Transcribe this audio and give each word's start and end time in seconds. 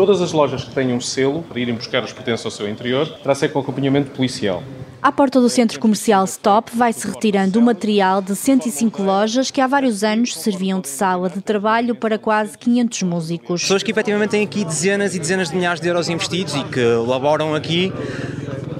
Todas 0.00 0.22
as 0.22 0.32
lojas 0.32 0.64
que 0.64 0.74
tenham 0.74 0.98
selo 0.98 1.42
para 1.42 1.60
irem 1.60 1.74
buscar 1.74 2.02
os 2.02 2.10
pertences 2.10 2.46
ao 2.46 2.50
seu 2.50 2.66
interior, 2.66 3.06
terá 3.22 3.34
ser 3.34 3.50
com 3.50 3.58
acompanhamento 3.58 4.10
policial. 4.12 4.62
À 5.02 5.12
porta 5.12 5.38
do 5.38 5.50
centro 5.50 5.78
comercial 5.78 6.24
Stop 6.24 6.74
vai-se 6.74 7.06
retirando 7.06 7.58
o 7.58 7.62
material 7.62 8.22
de 8.22 8.34
105 8.34 9.02
lojas 9.02 9.50
que 9.50 9.60
há 9.60 9.66
vários 9.66 10.02
anos 10.02 10.34
serviam 10.34 10.80
de 10.80 10.88
sala 10.88 11.28
de 11.28 11.42
trabalho 11.42 11.94
para 11.94 12.18
quase 12.18 12.56
500 12.56 13.02
músicos. 13.02 13.60
Pessoas 13.60 13.82
que 13.82 13.90
efetivamente 13.90 14.30
têm 14.30 14.42
aqui 14.42 14.64
dezenas 14.64 15.14
e 15.14 15.18
dezenas 15.18 15.50
de 15.50 15.56
milhares 15.56 15.82
de 15.82 15.88
euros 15.88 16.08
investidos 16.08 16.54
e 16.54 16.64
que 16.64 16.82
laboram 17.06 17.54
aqui 17.54 17.92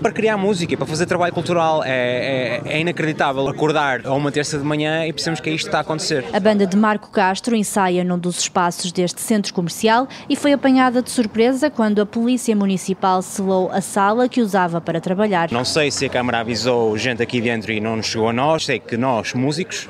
para 0.00 0.12
criar 0.12 0.36
música, 0.36 0.76
para 0.76 0.86
fazer 0.86 1.06
trabalho 1.06 1.32
cultural. 1.32 1.82
É, 1.84 2.60
é, 2.64 2.76
é, 2.76 2.80
inacreditável 2.80 3.46
acordar 3.48 4.06
a 4.06 4.14
uma 4.14 4.32
terça 4.32 4.58
de 4.58 4.64
manhã 4.64 5.06
e 5.06 5.12
percebemos 5.12 5.40
que 5.40 5.50
é 5.50 5.52
isto 5.52 5.64
que 5.64 5.68
está 5.68 5.78
a 5.78 5.80
acontecer. 5.82 6.24
A 6.32 6.40
banda 6.40 6.66
de 6.66 6.76
Marco 6.76 7.10
Castro 7.10 7.54
ensaia 7.54 8.02
num 8.02 8.18
dos 8.18 8.38
espaços 8.38 8.92
deste 8.92 9.20
centro 9.20 9.52
comercial 9.52 10.08
e 10.28 10.36
foi 10.36 10.52
apanhada 10.52 11.02
de 11.02 11.10
surpresa 11.10 11.70
quando 11.70 12.00
a 12.00 12.06
Polícia 12.06 12.54
Municipal 12.56 13.22
selou 13.22 13.70
a 13.70 13.80
sala 13.80 14.28
que 14.28 14.41
usava 14.41 14.80
para 14.80 15.00
trabalhar. 15.00 15.50
Não 15.50 15.64
sei 15.64 15.91
se 15.91 16.06
a 16.06 16.08
Câmara 16.08 16.41
avisou 16.41 16.96
gente 16.96 17.22
aqui 17.22 17.41
dentro 17.41 17.72
e 17.72 17.80
não 17.80 17.96
nos 17.96 18.06
chegou 18.06 18.28
a 18.28 18.32
nós, 18.32 18.64
sei 18.64 18.78
que 18.78 18.96
nós, 18.96 19.34
músicos, 19.34 19.88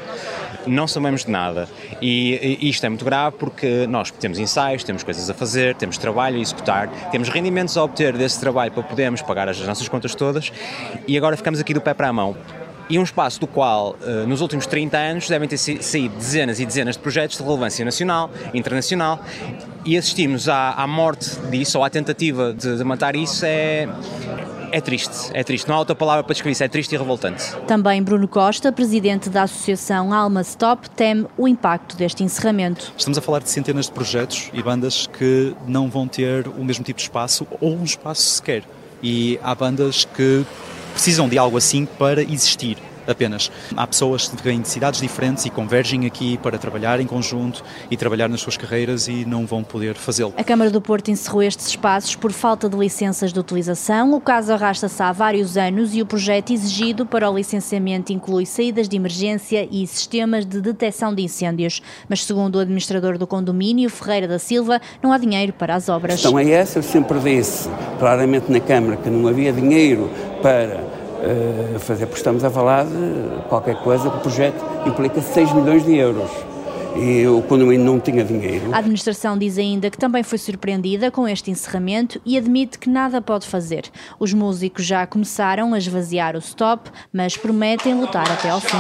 não 0.66 0.87
sabemos 0.87 1.24
de 1.24 1.30
nada. 1.30 1.69
E, 2.00 2.59
e 2.60 2.68
isto 2.68 2.84
é 2.84 2.88
muito 2.88 3.05
grave 3.05 3.37
porque 3.38 3.87
nós 3.87 4.10
temos 4.10 4.38
ensaios, 4.38 4.84
temos 4.84 5.02
coisas 5.02 5.28
a 5.28 5.34
fazer, 5.34 5.74
temos 5.74 5.98
trabalho 5.98 6.37
a 6.37 6.41
executar, 6.41 6.88
temos 7.10 7.28
rendimentos 7.28 7.77
a 7.77 7.84
obter 7.84 8.16
desse 8.16 8.41
trabalho 8.41 8.73
para 8.73 8.82
podermos 8.82 9.23
pagar 9.23 9.48
as 9.48 9.60
nossas 9.60 9.88
contas 9.88 10.15
todas 10.15 10.52
e 11.06 11.16
agora 11.16 11.37
ficamos 11.37 11.60
aqui 11.60 11.74
do 11.74 11.80
pé 11.80 11.95
para 11.95 12.09
a 12.09 12.12
mão 12.12 12.37
e 12.91 12.98
um 12.98 13.04
espaço 13.04 13.38
do 13.38 13.46
qual, 13.46 13.96
eh, 14.02 14.27
nos 14.27 14.41
últimos 14.41 14.66
30 14.66 14.98
anos, 14.98 15.28
devem 15.28 15.48
ter 15.48 15.56
saído 15.56 16.16
dezenas 16.16 16.59
e 16.59 16.66
dezenas 16.66 16.96
de 16.96 17.01
projetos 17.01 17.37
de 17.37 17.42
relevância 17.45 17.84
nacional, 17.84 18.29
internacional, 18.52 19.24
e 19.84 19.97
assistimos 19.97 20.48
à, 20.48 20.73
à 20.73 20.87
morte 20.87 21.30
disso, 21.51 21.79
ou 21.79 21.84
à 21.84 21.91
tentativa 21.91 22.52
de, 22.52 22.77
de 22.77 22.84
matar 22.84 23.16
isso, 23.16 23.45
é, 23.45 23.88
é 24.73 24.80
triste, 24.80 25.30
é 25.32 25.43
triste. 25.43 25.68
Não 25.68 25.77
há 25.77 25.79
outra 25.79 25.95
palavra 25.95 26.23
para 26.23 26.32
descrever 26.32 26.52
isso, 26.52 26.65
é 26.65 26.68
triste 26.68 26.95
e 26.95 26.99
revoltante. 26.99 27.54
Também 27.66 28.02
Bruno 28.02 28.29
Costa, 28.29 28.71
presidente 28.73 29.29
da 29.29 29.43
associação 29.43 30.13
Alma 30.13 30.43
Stop, 30.43 30.88
teme 30.91 31.27
o 31.37 31.49
impacto 31.49 31.96
deste 31.96 32.23
encerramento. 32.23 32.93
Estamos 32.96 33.19
a 33.19 33.21
falar 33.21 33.41
de 33.41 33.51
centenas 33.51 33.87
de 33.87 33.93
projetos 33.93 34.51
e 34.52 34.63
bandas 34.63 35.07
que 35.07 35.54
não 35.66 35.88
vão 35.88 36.07
ter 36.07 36.47
o 36.47 36.65
mesmo 36.65 36.85
tipo 36.85 36.99
de 36.99 37.04
espaço 37.04 37.47
ou 37.60 37.74
um 37.74 37.85
espaço 37.85 38.23
sequer. 38.23 38.63
E 39.02 39.38
há 39.43 39.54
bandas 39.54 40.04
que 40.04 40.45
precisam 40.93 41.29
de 41.29 41.38
algo 41.38 41.57
assim 41.57 41.87
para 41.87 42.23
existir 42.23 42.76
apenas. 43.11 43.51
Há 43.77 43.87
pessoas 43.87 44.29
que 44.29 44.43
têm 44.43 44.59
necessidades 44.59 45.01
diferentes 45.01 45.45
e 45.45 45.51
convergem 45.51 46.07
aqui 46.07 46.39
para 46.39 46.59
trabalhar 46.59 47.01
em 47.01 47.07
conjunto 47.07 47.63
e 47.91 47.97
trabalhar 47.97 48.29
nas 48.29 48.41
suas 48.41 48.57
carreiras 48.57 49.09
e 49.09 49.25
não 49.25 49.47
vão 49.47 49.63
poder 49.63 49.95
fazê-lo. 49.95 50.33
A 50.37 50.45
Câmara 50.45 50.71
do 50.71 50.80
Porto 50.80 51.11
encerrou 51.11 51.43
estes 51.43 51.66
espaços 51.69 52.15
por 52.15 52.33
falta 52.33 52.69
de 52.69 52.77
licenças 52.77 53.33
de 53.33 53.38
utilização. 53.38 54.13
O 54.13 54.21
caso 54.21 54.53
arrasta-se 54.53 55.03
há 55.03 55.13
vários 55.13 55.57
anos 55.57 55.95
e 55.95 56.03
o 56.03 56.07
projeto 56.07 56.53
exigido 56.53 57.05
para 57.05 57.31
o 57.31 57.37
licenciamento 57.37 58.13
inclui 58.13 58.47
saídas 58.47 58.88
de 58.88 58.97
emergência 58.97 59.69
e 59.71 59.87
sistemas 59.87 60.45
de 60.45 60.61
detecção 60.61 61.15
de 61.15 61.23
incêndios. 61.23 61.83
Mas, 62.09 62.25
segundo 62.25 62.57
o 62.57 62.59
administrador 62.61 63.19
do 63.19 63.27
condomínio, 63.27 63.91
Ferreira 63.91 64.28
da 64.28 64.38
Silva, 64.38 64.81
não 65.03 65.12
há 65.12 65.19
dinheiro 65.19 65.53
para 65.53 65.75
as 65.75 65.88
obras. 65.88 66.15
A 66.15 66.16
questão 66.16 66.38
é 66.38 66.50
essa, 66.50 66.78
eu 66.78 66.83
sempre 66.83 67.19
disse 67.19 67.69
claramente 67.99 68.50
na 68.50 68.61
Câmara 68.61 68.97
que 68.97 69.11
não 69.11 69.28
havia 69.28 69.53
dinheiro 69.53 70.11
para 70.43 71.00
uh, 71.21 71.78
fazer, 71.78 72.06
porque 72.06 72.21
estamos 72.21 72.44
a 72.44 72.50
falar 72.50 72.84
de 72.84 73.49
qualquer 73.49 73.76
coisa 73.82 74.10
que 74.10 74.16
o 74.16 74.21
projeto 74.21 74.62
implica 74.87 75.21
6 75.21 75.53
milhões 75.53 75.84
de 75.84 75.97
euros 75.97 76.31
e 76.97 77.26
o 77.26 77.43
condomínio 77.43 77.84
não 77.84 78.00
tinha 78.00 78.25
dinheiro. 78.25 78.75
A 78.75 78.78
administração 78.78 79.38
diz 79.38 79.59
ainda 79.59 79.91
que 79.91 79.98
também 79.98 80.22
foi 80.22 80.38
surpreendida 80.38 81.10
com 81.10 81.26
este 81.28 81.50
encerramento 81.50 82.21
e 82.25 82.37
admite 82.37 82.78
que 82.78 82.88
nada 82.88 83.21
pode 83.21 83.47
fazer. 83.47 83.84
Os 84.19 84.32
músicos 84.32 84.84
já 84.84 85.06
começaram 85.06 85.72
a 85.75 85.78
esvaziar 85.78 86.34
o 86.34 86.38
stop, 86.38 86.91
mas 87.12 87.37
prometem 87.37 88.00
lutar 88.00 88.31
até 88.31 88.50
ao 88.50 88.60
fim. 88.60 88.78